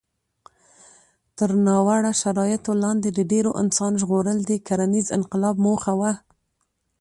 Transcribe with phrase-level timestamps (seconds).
[1.37, 6.13] تر ناوړه شرایطو لاندې د ډېرو انسان ژغورل د کرنيز انقلاب موخه وه.